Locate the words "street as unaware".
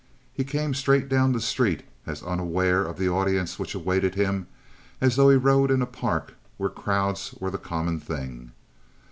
1.39-2.83